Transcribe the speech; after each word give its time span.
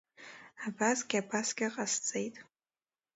Абасгьы-абасгьы 0.65 1.67
ҟасҵеит… 1.73 2.35